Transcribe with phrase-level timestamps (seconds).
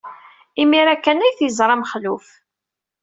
[0.61, 2.25] Imir-a kan ay t-yeẓra Mexluf.